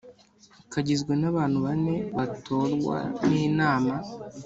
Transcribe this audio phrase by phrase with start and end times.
[0.71, 3.93] Kagizwe n abantu bane batorwa n inama